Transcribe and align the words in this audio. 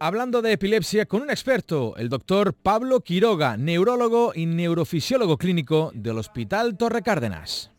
hablando 0.00 0.40
de 0.40 0.52
epilepsia 0.52 1.04
con 1.04 1.20
un 1.20 1.30
experto, 1.30 1.94
el 1.96 2.08
doctor 2.08 2.54
Pablo 2.54 3.02
Quiroga, 3.02 3.58
neurólogo 3.58 4.32
y 4.34 4.46
neurofisiólogo 4.46 5.36
clínico 5.36 5.92
del 5.94 6.16
Hospital 6.16 6.78
Torre 6.78 7.02
Cárdenas. 7.02 7.70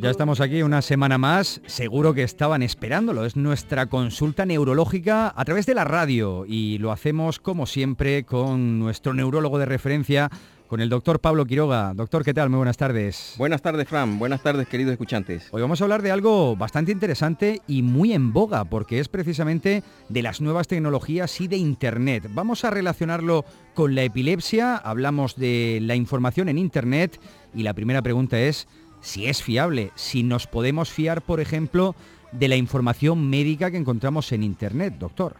Ya 0.00 0.10
estamos 0.10 0.40
aquí 0.40 0.62
una 0.62 0.82
semana 0.82 1.18
más, 1.18 1.60
seguro 1.66 2.14
que 2.14 2.22
estaban 2.22 2.62
esperándolo, 2.62 3.26
es 3.26 3.34
nuestra 3.34 3.86
consulta 3.86 4.46
neurológica 4.46 5.32
a 5.34 5.44
través 5.44 5.66
de 5.66 5.74
la 5.74 5.84
radio 5.84 6.46
y 6.46 6.78
lo 6.78 6.92
hacemos 6.92 7.40
como 7.40 7.66
siempre 7.66 8.24
con 8.24 8.78
nuestro 8.78 9.14
neurólogo 9.14 9.58
de 9.58 9.66
referencia, 9.66 10.30
con 10.72 10.80
el 10.80 10.88
doctor 10.88 11.20
Pablo 11.20 11.44
Quiroga. 11.44 11.92
Doctor, 11.92 12.24
¿qué 12.24 12.32
tal? 12.32 12.48
Muy 12.48 12.56
buenas 12.56 12.78
tardes. 12.78 13.34
Buenas 13.36 13.60
tardes, 13.60 13.86
Fran. 13.86 14.18
Buenas 14.18 14.42
tardes, 14.42 14.66
queridos 14.66 14.92
escuchantes. 14.92 15.48
Hoy 15.50 15.60
vamos 15.60 15.78
a 15.78 15.84
hablar 15.84 16.00
de 16.00 16.10
algo 16.10 16.56
bastante 16.56 16.92
interesante 16.92 17.60
y 17.68 17.82
muy 17.82 18.14
en 18.14 18.32
boga, 18.32 18.64
porque 18.64 18.98
es 18.98 19.08
precisamente 19.08 19.82
de 20.08 20.22
las 20.22 20.40
nuevas 20.40 20.68
tecnologías 20.68 21.38
y 21.42 21.46
de 21.46 21.58
Internet. 21.58 22.30
Vamos 22.30 22.64
a 22.64 22.70
relacionarlo 22.70 23.44
con 23.74 23.94
la 23.94 24.04
epilepsia, 24.04 24.74
hablamos 24.78 25.36
de 25.36 25.78
la 25.82 25.94
información 25.94 26.48
en 26.48 26.56
Internet 26.56 27.20
y 27.54 27.64
la 27.64 27.74
primera 27.74 28.00
pregunta 28.00 28.40
es 28.40 28.66
si 29.02 29.26
es 29.26 29.42
fiable, 29.42 29.90
si 29.94 30.22
nos 30.22 30.46
podemos 30.46 30.90
fiar, 30.90 31.20
por 31.20 31.40
ejemplo, 31.40 31.94
de 32.32 32.48
la 32.48 32.56
información 32.56 33.28
médica 33.28 33.70
que 33.70 33.76
encontramos 33.76 34.32
en 34.32 34.42
Internet, 34.42 34.94
doctor. 34.98 35.36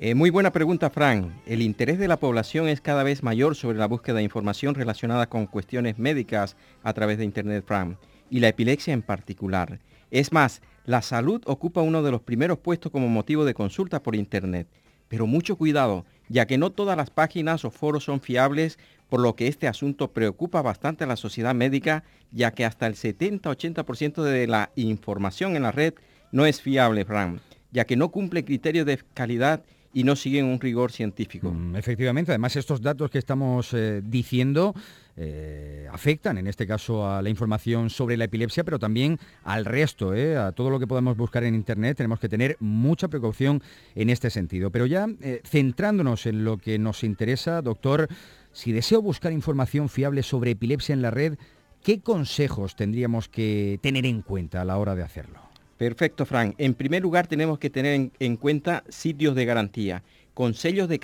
Eh, 0.00 0.14
muy 0.14 0.30
buena 0.30 0.52
pregunta, 0.52 0.90
Frank. 0.90 1.32
El 1.44 1.60
interés 1.60 1.98
de 1.98 2.06
la 2.06 2.20
población 2.20 2.68
es 2.68 2.80
cada 2.80 3.02
vez 3.02 3.24
mayor 3.24 3.56
sobre 3.56 3.78
la 3.78 3.88
búsqueda 3.88 4.18
de 4.18 4.22
información 4.22 4.76
relacionada 4.76 5.28
con 5.28 5.48
cuestiones 5.48 5.98
médicas 5.98 6.54
a 6.84 6.92
través 6.92 7.18
de 7.18 7.24
Internet, 7.24 7.64
Frank, 7.66 7.98
y 8.30 8.38
la 8.38 8.46
epilepsia 8.46 8.94
en 8.94 9.02
particular. 9.02 9.80
Es 10.12 10.32
más, 10.32 10.62
la 10.84 11.02
salud 11.02 11.42
ocupa 11.46 11.82
uno 11.82 12.04
de 12.04 12.12
los 12.12 12.22
primeros 12.22 12.58
puestos 12.58 12.92
como 12.92 13.08
motivo 13.08 13.44
de 13.44 13.54
consulta 13.54 14.00
por 14.00 14.14
Internet. 14.14 14.68
Pero 15.08 15.26
mucho 15.26 15.56
cuidado, 15.56 16.06
ya 16.28 16.46
que 16.46 16.58
no 16.58 16.70
todas 16.70 16.96
las 16.96 17.10
páginas 17.10 17.64
o 17.64 17.72
foros 17.72 18.04
son 18.04 18.20
fiables, 18.20 18.78
por 19.08 19.18
lo 19.18 19.34
que 19.34 19.48
este 19.48 19.66
asunto 19.66 20.12
preocupa 20.12 20.62
bastante 20.62 21.02
a 21.02 21.08
la 21.08 21.16
sociedad 21.16 21.56
médica, 21.56 22.04
ya 22.30 22.52
que 22.52 22.64
hasta 22.64 22.86
el 22.86 22.94
70-80% 22.94 24.22
de 24.22 24.46
la 24.46 24.70
información 24.76 25.56
en 25.56 25.62
la 25.64 25.72
red 25.72 25.94
no 26.30 26.46
es 26.46 26.62
fiable, 26.62 27.04
Frank, 27.04 27.40
ya 27.72 27.84
que 27.84 27.96
no 27.96 28.12
cumple 28.12 28.44
criterios 28.44 28.86
de 28.86 29.00
calidad 29.12 29.64
y 29.92 30.04
no 30.04 30.16
siguen 30.16 30.46
un 30.46 30.60
rigor 30.60 30.92
científico. 30.92 31.50
Mm, 31.50 31.76
efectivamente, 31.76 32.32
además 32.32 32.56
estos 32.56 32.80
datos 32.82 33.10
que 33.10 33.18
estamos 33.18 33.72
eh, 33.72 34.02
diciendo 34.04 34.74
eh, 35.16 35.88
afectan 35.90 36.38
en 36.38 36.46
este 36.46 36.66
caso 36.66 37.08
a 37.08 37.22
la 37.22 37.28
información 37.28 37.90
sobre 37.90 38.16
la 38.16 38.24
epilepsia, 38.24 38.64
pero 38.64 38.78
también 38.78 39.18
al 39.44 39.64
resto, 39.64 40.14
eh, 40.14 40.36
a 40.36 40.52
todo 40.52 40.70
lo 40.70 40.78
que 40.78 40.86
podamos 40.86 41.16
buscar 41.16 41.42
en 41.44 41.54
Internet. 41.54 41.96
Tenemos 41.96 42.20
que 42.20 42.28
tener 42.28 42.56
mucha 42.60 43.08
precaución 43.08 43.62
en 43.94 44.10
este 44.10 44.30
sentido. 44.30 44.70
Pero 44.70 44.86
ya 44.86 45.08
centrándonos 45.44 46.26
en 46.26 46.44
lo 46.44 46.58
que 46.58 46.78
nos 46.78 47.02
interesa, 47.02 47.62
doctor, 47.62 48.08
si 48.52 48.72
deseo 48.72 49.02
buscar 49.02 49.32
información 49.32 49.88
fiable 49.88 50.22
sobre 50.22 50.52
epilepsia 50.52 50.92
en 50.92 51.02
la 51.02 51.10
red, 51.10 51.36
¿qué 51.82 52.00
consejos 52.00 52.76
tendríamos 52.76 53.28
que 53.28 53.78
tener 53.82 54.06
en 54.06 54.22
cuenta 54.22 54.60
a 54.60 54.64
la 54.64 54.78
hora 54.78 54.94
de 54.94 55.02
hacerlo? 55.02 55.47
Perfecto, 55.78 56.26
Frank. 56.26 56.56
En 56.58 56.74
primer 56.74 57.02
lugar, 57.02 57.28
tenemos 57.28 57.60
que 57.60 57.70
tener 57.70 58.10
en, 58.18 58.36
cuenta 58.36 58.82
sitios 58.88 59.36
de 59.36 59.44
garantía, 59.44 60.02
con 60.34 60.54
sellos 60.54 60.88
de, 60.88 60.98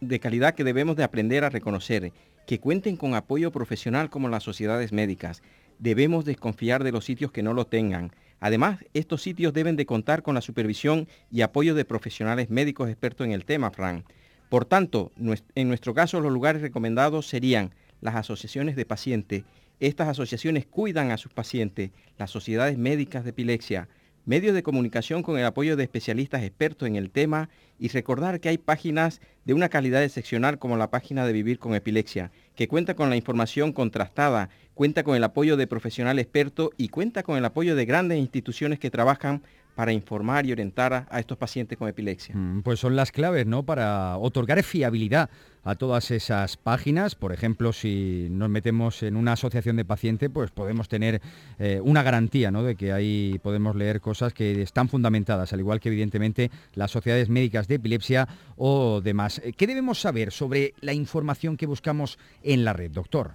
de 0.00 0.20
calidad 0.20 0.54
que 0.54 0.62
debemos 0.62 0.94
de 0.94 1.02
aprender 1.02 1.42
a 1.42 1.50
reconocer, 1.50 2.12
que 2.46 2.60
cuenten 2.60 2.96
con 2.96 3.14
apoyo 3.14 3.50
profesional 3.50 4.10
como 4.10 4.28
las 4.28 4.44
sociedades 4.44 4.92
médicas. 4.92 5.42
Debemos 5.80 6.24
desconfiar 6.24 6.84
de 6.84 6.92
los 6.92 7.04
sitios 7.04 7.32
que 7.32 7.42
no 7.42 7.54
lo 7.54 7.66
tengan. 7.66 8.12
Además, 8.38 8.84
estos 8.94 9.20
sitios 9.20 9.52
deben 9.52 9.74
de 9.74 9.86
contar 9.86 10.22
con 10.22 10.36
la 10.36 10.42
supervisión 10.42 11.08
y 11.32 11.40
apoyo 11.40 11.74
de 11.74 11.84
profesionales 11.84 12.50
médicos 12.50 12.88
expertos 12.88 13.26
en 13.26 13.32
el 13.32 13.44
tema, 13.44 13.72
Frank. 13.72 14.04
Por 14.48 14.64
tanto, 14.64 15.10
en 15.56 15.68
nuestro 15.68 15.92
caso, 15.92 16.20
los 16.20 16.32
lugares 16.32 16.62
recomendados 16.62 17.26
serían 17.26 17.74
las 18.00 18.14
asociaciones 18.14 18.76
de 18.76 18.86
pacientes. 18.86 19.42
Estas 19.80 20.06
asociaciones 20.06 20.66
cuidan 20.66 21.10
a 21.10 21.16
sus 21.16 21.32
pacientes, 21.32 21.90
las 22.16 22.30
sociedades 22.30 22.78
médicas 22.78 23.24
de 23.24 23.30
epilepsia, 23.30 23.88
medios 24.24 24.54
de 24.54 24.62
comunicación 24.62 25.22
con 25.22 25.38
el 25.38 25.44
apoyo 25.44 25.76
de 25.76 25.84
especialistas 25.84 26.42
expertos 26.42 26.88
en 26.88 26.96
el 26.96 27.10
tema 27.10 27.50
y 27.78 27.88
recordar 27.88 28.40
que 28.40 28.48
hay 28.48 28.58
páginas 28.58 29.20
de 29.44 29.54
una 29.54 29.68
calidad 29.68 30.02
excepcional 30.02 30.58
como 30.58 30.76
la 30.76 30.90
página 30.90 31.26
de 31.26 31.32
Vivir 31.32 31.58
con 31.58 31.74
Epilepsia, 31.74 32.30
que 32.54 32.68
cuenta 32.68 32.94
con 32.94 33.10
la 33.10 33.16
información 33.16 33.72
contrastada, 33.72 34.48
cuenta 34.74 35.02
con 35.02 35.16
el 35.16 35.24
apoyo 35.24 35.56
de 35.56 35.66
profesional 35.66 36.18
experto 36.18 36.70
y 36.76 36.88
cuenta 36.88 37.22
con 37.22 37.36
el 37.36 37.44
apoyo 37.44 37.76
de 37.76 37.84
grandes 37.84 38.18
instituciones 38.18 38.78
que 38.78 38.90
trabajan 38.90 39.42
para 39.74 39.92
informar 39.92 40.46
y 40.46 40.52
orientar 40.52 41.06
a, 41.10 41.20
estos 41.20 41.36
pacientes 41.36 41.76
con 41.76 41.88
epilepsia. 41.88 42.34
Mm, 42.34 42.62
pues 42.62 42.78
son 42.78 42.96
las 42.96 43.10
claves, 43.10 43.46
¿no? 43.46 43.64
Para 43.64 44.16
otorgar 44.18 44.62
fiabilidad 44.62 45.30
a 45.64 45.74
todas 45.74 46.10
esas 46.10 46.56
páginas. 46.56 47.14
Por 47.14 47.32
ejemplo, 47.32 47.72
si 47.72 48.28
nos 48.30 48.48
metemos 48.50 49.02
en 49.02 49.16
una 49.16 49.32
asociación 49.32 49.76
de 49.76 49.84
pacientes, 49.84 50.30
pues 50.32 50.50
podemos 50.50 50.88
tener 50.88 51.20
eh, 51.58 51.80
una 51.82 52.02
garantía, 52.02 52.50
¿no? 52.50 52.62
De 52.62 52.76
que 52.76 52.92
ahí 52.92 53.40
podemos 53.42 53.74
leer 53.74 54.00
cosas 54.00 54.32
que 54.32 54.62
están 54.62 54.88
fundamentadas, 54.88 55.52
al 55.52 55.60
igual 55.60 55.80
que 55.80 55.88
evidentemente 55.88 56.50
las 56.74 56.90
sociedades 56.90 57.28
médicas 57.28 57.66
de 57.66 57.76
epilepsia 57.76 58.28
o 58.56 59.00
demás. 59.02 59.40
¿Qué 59.56 59.66
debemos 59.66 60.00
saber 60.00 60.30
sobre 60.30 60.74
la 60.80 60.92
información 60.92 61.56
que 61.56 61.66
buscamos 61.66 62.18
en 62.42 62.64
la 62.64 62.72
red, 62.72 62.90
doctor? 62.90 63.32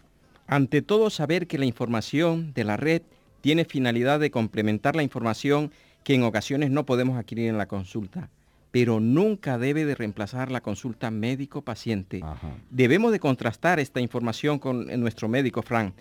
Ante 0.48 0.82
todo, 0.82 1.10
saber 1.10 1.48
que 1.48 1.60
la 1.60 1.66
información 1.66 2.54
de 2.54 2.64
la 2.64 2.78
red 2.78 3.02
tiene 3.42 3.66
finalidad 3.66 4.20
de 4.20 4.32
complementar 4.32 4.96
la 4.96 5.04
información 5.04 5.72
que 6.04 6.16
en 6.16 6.24
ocasiones 6.24 6.72
no 6.72 6.86
podemos 6.86 7.18
adquirir 7.18 7.50
en 7.50 7.58
la 7.58 7.68
consulta, 7.68 8.30
pero 8.72 9.00
nunca 9.00 9.58
debe 9.58 9.86
de 9.86 9.96
reemplazar 9.96 10.52
la 10.52 10.62
consulta 10.62 11.12
médico-paciente. 11.12 12.22
Debemos 12.70 13.12
de 13.12 13.20
contrastar 13.20 13.80
esta 13.80 14.00
información 14.00 14.60
con 14.60 14.88
nuestro 15.00 15.28
médico, 15.28 15.62
Frank. 15.62 15.94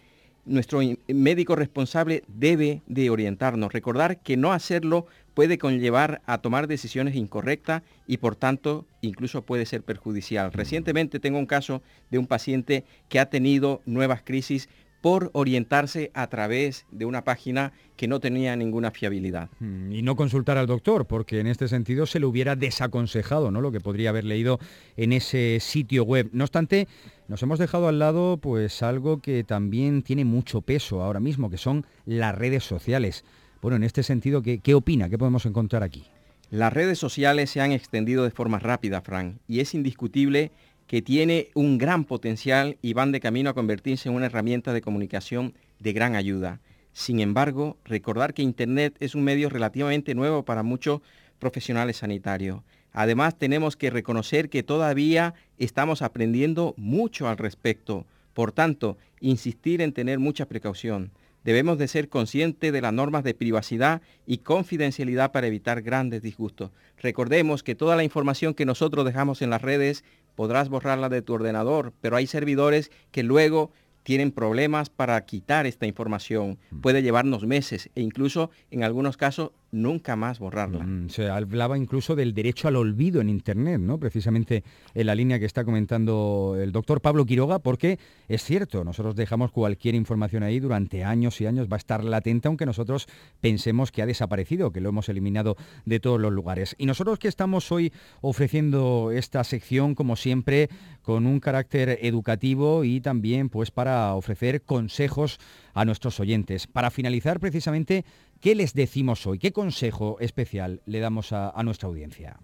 Nuestro 0.45 0.81
médico 1.09 1.57
responsable 1.57 2.23
debe 2.27 2.81
de 2.87 3.11
orientarnos. 3.11 3.73
Recordar 3.73 4.21
que 4.21 4.39
no 4.39 4.53
hacerlo 4.53 5.07
puede 5.35 5.59
conllevar 5.59 6.23
a 6.25 6.39
tomar 6.39 6.69
decisiones 6.69 7.15
incorrectas 7.15 7.83
y 8.07 8.17
por 8.17 8.35
tanto 8.35 8.87
incluso 9.03 9.43
puede 9.43 9.67
ser 9.67 9.83
perjudicial. 9.83 10.53
Recientemente 10.53 11.21
tengo 11.21 11.39
un 11.39 11.47
caso 11.47 11.83
de 12.11 12.19
un 12.19 12.27
paciente 12.27 12.85
que 13.09 13.21
ha 13.21 13.29
tenido 13.29 13.83
nuevas 13.85 14.23
crisis 14.23 14.71
por 15.01 15.31
orientarse 15.33 16.11
a 16.15 16.27
través 16.27 16.87
de 16.91 17.05
una 17.05 17.25
página 17.25 17.73
que 17.97 18.09
no 18.09 18.21
tenía 18.21 18.57
ninguna 18.57 18.91
fiabilidad. 18.91 19.49
Mm, 19.61 19.93
y 19.93 20.03
no 20.03 20.17
consultar 20.17 20.59
al 20.59 20.67
doctor, 20.67 21.07
porque 21.07 21.41
en 21.41 21.47
este 21.47 21.69
sentido 21.69 22.07
se 22.07 22.21
le 22.21 22.27
hubiera 22.27 22.57
desaconsejado 22.57 23.51
¿no? 23.51 23.61
lo 23.61 23.73
que 23.73 23.81
podría 23.81 24.11
haber 24.11 24.25
leído 24.25 24.59
en 24.97 25.13
ese 25.13 25.59
sitio 25.61 26.05
web. 26.05 26.29
No 26.33 26.45
obstante, 26.45 26.89
nos 27.29 27.43
hemos 27.43 27.59
dejado 27.59 27.89
al 27.89 27.99
lado 27.99 28.39
pues 28.39 28.83
algo 28.83 29.21
que 29.21 29.45
también 29.45 30.03
tiene 30.03 30.25
mucho 30.25 30.63
peso 30.63 31.03
ahora 31.03 31.21
mismo, 31.21 31.51
que 31.51 31.59
son 31.59 31.87
las 32.05 32.35
redes 32.35 32.65
sociales. 32.65 33.25
Bueno, 33.61 33.77
en 33.77 33.85
este 33.85 34.03
sentido, 34.03 34.43
¿qué, 34.43 34.59
qué 34.59 34.75
opina? 34.75 35.09
¿Qué 35.09 35.19
podemos 35.19 35.47
encontrar 35.47 35.83
aquí? 35.83 36.05
Las 36.51 36.73
redes 36.73 36.99
sociales 36.99 37.51
se 37.51 37.61
han 37.61 37.73
extendido 37.73 38.25
de 38.25 38.31
forma 38.31 38.59
rápida, 38.59 39.03
Frank, 39.03 39.37
y 39.47 39.61
es 39.61 39.75
indiscutible 39.75 40.51
que 40.89 41.03
tiene 41.03 41.51
un 41.55 41.79
gran 41.79 42.05
potencial 42.05 42.79
y 42.81 42.95
van 42.95 43.13
de 43.13 43.21
camino 43.21 43.51
a 43.51 43.55
convertirse 43.55 44.09
en 44.09 44.15
una 44.15 44.27
herramienta 44.27 44.73
de 44.73 44.81
comunicación 44.81 45.53
de 45.79 45.93
gran 45.93 46.17
ayuda. 46.17 46.61
Sin 46.95 47.21
embargo, 47.21 47.77
recordar 47.85 48.35
que 48.35 48.43
Internet 48.43 48.97
es 48.99 49.15
un 49.15 49.23
medio 49.23 49.51
relativamente 49.51 50.15
nuevo 50.15 50.45
para 50.45 50.63
muchos 50.63 51.03
profesionales 51.39 51.99
sanitarios. 51.99 52.63
Además, 52.93 53.39
tenemos 53.39 53.77
que 53.77 53.91
reconocer 53.91 54.49
que 54.49 54.63
todavía 54.63 55.35
estamos 55.59 56.01
aprendiendo 56.01 56.75
mucho 56.79 57.29
al 57.29 57.37
respecto. 57.37 58.07
Por 58.33 58.51
tanto, 58.51 58.97
insistir 59.21 59.83
en 59.83 59.93
tener 59.93 60.19
mucha 60.19 60.47
precaución. 60.47 61.11
Debemos 61.45 61.79
de 61.79 61.87
ser 61.87 62.09
conscientes 62.09 62.73
de 62.73 62.81
las 62.81 62.93
normas 62.93 63.25
de 63.25 63.35
privacidad 63.35 64.01
y 64.27 64.39
confidencialidad 64.39 65.33
para 65.33 65.47
evitar 65.47 65.83
grandes 65.83 66.23
disgustos. 66.23 66.71
Recordemos 67.01 67.63
que 67.63 67.75
toda 67.75 67.95
la 67.95 68.05
información 68.05 68.55
que 68.55 68.67
nosotros 68.67 69.05
dejamos 69.05 69.43
en 69.43 69.51
las 69.51 69.63
redes 69.63 70.03
podrás 70.39 70.69
borrarla 70.69 71.09
de 71.09 71.21
tu 71.21 71.35
ordenador, 71.35 71.93
pero 72.01 72.15
hay 72.15 72.29
servidores 72.29 72.93
que 73.11 73.25
luego 73.25 73.73
tienen 74.05 74.31
problemas 74.31 74.89
para 74.89 75.21
quitar 75.25 75.67
esta 75.67 75.85
información. 75.85 76.59
Mm. 76.71 76.81
Puede 76.81 77.03
llevarnos 77.03 77.45
meses 77.45 77.91
e 77.97 78.03
incluso 78.03 78.53
en 78.71 78.85
algunos 78.85 79.17
casos 79.17 79.51
nunca 79.71 80.17
más 80.17 80.39
borrarla. 80.39 80.85
Mm, 80.85 81.11
se 81.11 81.29
hablaba 81.29 81.77
incluso 81.77 82.17
del 82.17 82.35
derecho 82.35 82.69
al 82.69 82.77
olvido 82.77 83.21
en 83.21 83.29
Internet, 83.29 83.81
¿no? 83.81 83.99
Precisamente 83.99 84.65
en 84.95 85.07
la 85.07 85.15
línea 85.15 85.39
que 85.39 85.45
está 85.45 85.65
comentando 85.65 86.57
el 86.59 86.73
doctor 86.73 87.01
Pablo 87.01 87.27
Quiroga, 87.27 87.59
porque 87.59 87.99
es 88.29 88.43
cierto, 88.43 88.85
nosotros 88.85 89.17
dejamos 89.17 89.53
cualquier 89.53 89.95
información 89.95 90.43
ahí 90.43 90.61
durante 90.61 91.05
años 91.05 91.41
y 91.41 91.47
años, 91.47 91.69
va 91.71 91.77
a 91.77 91.79
estar 91.79 92.05
latente 92.05 92.49
aunque 92.49 92.67
nosotros 92.67 93.07
pensemos 93.41 93.93
que 93.93 94.03
ha 94.03 94.07
desaparecido, 94.07 94.73
que 94.73 94.81
lo 94.81 94.89
hemos 94.89 95.09
eliminado 95.09 95.57
de 95.85 96.01
todos 96.01 96.21
los 96.21 96.33
lugares. 96.33 96.75
Y 96.79 96.87
nosotros 96.87 97.19
que 97.19 97.29
estamos 97.29 97.71
hoy 97.73 97.93
ofreciendo 98.21 99.11
esta 99.13 99.45
sección, 99.45 99.95
como 99.95 100.17
siempre, 100.17 100.69
con 101.03 101.27
un 101.27 101.41
carácter 101.41 101.99
educativo 102.03 102.85
y 102.85 103.01
también 103.01 103.49
pues 103.49 103.71
para 103.71 104.15
ofrecer 104.15 104.63
consejos 104.63 105.39
a 105.75 105.85
nuestros 105.85 106.19
oyentes. 106.21 106.67
Para 106.67 106.91
finalizar, 106.91 107.39
precisamente, 107.39 108.05
¿qué 108.41 108.55
les 108.55 108.75
decimos 108.75 109.27
hoy? 109.27 109.39
¿Qué 109.39 109.53
consejo 109.53 110.17
especial 110.21 110.81
le 110.87 111.01
damos 111.01 111.33
a, 111.33 111.51
a 111.51 111.63
nuestra 111.63 111.89
audiencia? 111.89 112.39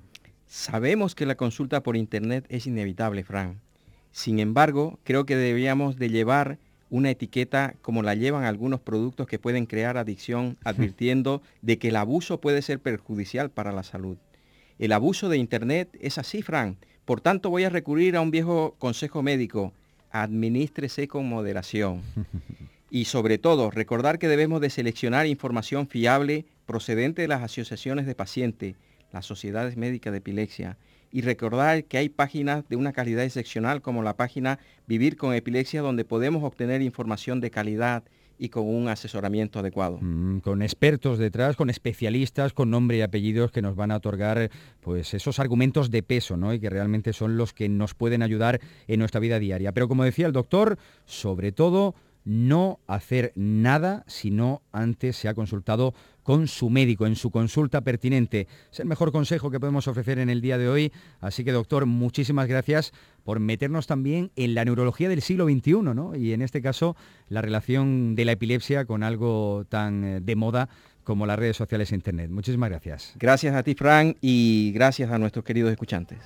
Sabemos 0.46 1.14
que 1.14 1.26
la 1.26 1.37
consulta 1.37 1.82
por 1.82 1.96
Internet 1.96 2.46
es 2.49 2.67
inevitable, 2.67 3.25
Fran. 3.25 3.61
Sin 4.12 4.38
embargo, 4.38 4.99
creo 5.02 5.26
que 5.26 5.37
deberíamos 5.37 5.96
de 5.96 6.08
llevar 6.08 6.58
una 6.91 7.11
etiqueta 7.11 7.75
como 7.82 8.05
la 8.05 8.14
llevan 8.14 8.44
algunos 8.44 8.79
productos 8.79 9.26
que 9.26 9.41
pueden 9.41 9.67
crear 9.67 9.96
adicción, 9.96 10.56
advirtiendo 10.64 11.43
de 11.62 11.79
que 11.79 11.88
el 11.88 11.97
abuso 11.97 12.40
puede 12.40 12.62
ser 12.62 12.79
perjudicial 12.79 13.50
para 13.50 13.73
la 13.73 13.82
salud. 13.82 14.17
El 14.79 14.93
abuso 14.93 15.29
de 15.29 15.38
Internet 15.38 15.88
es 16.00 16.19
así, 16.19 16.43
Fran. 16.43 16.76
Por 17.05 17.20
tanto, 17.20 17.50
voy 17.50 17.64
a 17.64 17.70
recurrir 17.70 18.17
a 18.17 18.20
un 18.20 18.31
viejo 18.31 18.76
consejo 18.79 19.23
médico. 19.23 19.73
Administrese 20.11 21.08
con 21.08 21.29
moderación. 21.29 22.02
Y 22.90 23.06
sobre 23.06 23.38
todo, 23.38 23.70
recordar 23.70 24.19
que 24.19 24.28
debemos 24.28 24.60
de 24.60 24.70
seleccionar 24.70 25.26
información 25.26 25.88
fiable 25.88 26.46
procedente 26.66 27.22
de 27.22 27.28
las 27.28 27.42
asociaciones 27.42 28.06
de 28.06 28.14
pacientes, 28.14 28.76
las 29.12 29.26
sociedades 29.26 29.76
médicas 29.76 30.12
de 30.12 30.19
epilepsia, 30.19 30.76
y 31.10 31.20
recordar 31.20 31.84
que 31.84 31.96
hay 31.96 32.08
páginas 32.08 32.69
de 32.69 32.75
una 32.75 32.92
calidad 32.92 33.25
excepcional 33.25 33.82
como 33.82 34.02
la 34.02 34.16
página 34.16 34.58
Vivir 34.88 35.16
con 35.16 35.32
Epilepsia 35.32 35.81
donde 35.81 36.04
podemos 36.04 36.42
obtener 36.42 36.82
información 36.82 37.40
de 37.40 37.52
calidad 37.52 38.02
y 38.36 38.48
con 38.48 38.66
un 38.66 38.88
asesoramiento 38.88 39.60
adecuado. 39.60 39.98
Mm, 40.00 40.38
con 40.38 40.60
expertos 40.60 41.19
detrás, 41.19 41.54
con 41.54 41.70
especialistas, 41.70 42.52
con 42.52 42.70
nombre 42.70 42.96
y 42.96 43.02
apellidos 43.02 43.52
que 43.52 43.62
nos 43.62 43.76
van 43.76 43.92
a 43.92 43.96
otorgar 43.96 44.50
pues 44.80 45.14
esos 45.14 45.38
argumentos 45.38 45.90
de 45.92 46.02
peso, 46.02 46.37
¿no? 46.37 46.52
Y 46.52 46.58
que 46.58 46.69
realmente 46.69 47.12
son 47.12 47.37
los 47.37 47.52
que 47.52 47.69
nos 47.69 47.94
pueden 47.94 48.22
ayudar 48.22 48.60
en 48.88 48.98
nuestra 48.98 49.20
vida 49.20 49.38
diaria. 49.38 49.70
Pero 49.70 49.87
como 49.87 50.02
decía 50.02 50.26
el 50.26 50.32
doctor, 50.32 50.78
sobre 51.04 51.52
todo 51.52 51.94
no 52.25 52.81
hacer 52.87 53.32
nada 53.37 54.05
si 54.06 54.31
no 54.31 54.62
antes 54.73 55.17
se 55.17 55.29
ha 55.29 55.35
consultado 55.35 55.94
con 56.23 56.49
su 56.49 56.71
médico 56.71 57.06
en 57.06 57.17
su 57.17 57.31
consulta 57.31 57.82
pertinente. 57.82 58.49
Es 58.73 58.81
el 58.81 58.87
mejor 58.87 59.12
consejo 59.12 59.50
que 59.50 59.61
podemos 59.61 59.87
ofrecer 59.87 60.19
en 60.19 60.31
el 60.31 60.41
día 60.41 60.59
de 60.59 60.69
hoy. 60.69 60.93
Así 61.21 61.44
que, 61.44 61.53
doctor, 61.53 61.87
muchísimas 61.87 62.49
gracias 62.49 62.93
por 63.25 63.41
meternos 63.41 63.87
también 63.87 64.32
en 64.35 64.55
la 64.55 64.65
neurología 64.65 65.09
del 65.09 65.23
siglo 65.23 65.47
XXI, 65.47 65.82
¿no? 65.82 66.17
Y 66.17 66.32
en 66.32 66.43
este 66.43 66.62
caso, 66.62 66.97
la 67.29 67.43
relación 67.43 68.15
de 68.15 68.25
la 68.25 68.32
epilepsia 68.32 68.87
con 68.87 69.03
algo 69.03 69.67
tan 69.69 70.05
eh, 70.05 70.21
de 70.21 70.37
moda 70.37 70.69
como 71.05 71.26
las 71.26 71.38
redes 71.38 71.56
sociales 71.56 71.93
e 71.93 71.94
Internet. 71.94 72.31
Muchísimas 72.31 72.71
gracias. 72.71 73.12
Gracias 73.17 73.55
a 73.55 73.62
ti, 73.62 73.75
Frank, 73.75 74.17
y 74.23 74.73
gracias 74.75 75.11
a 75.11 75.19
nuestros 75.19 75.44
queridos 75.44 75.71
escuchantes. 75.71 76.19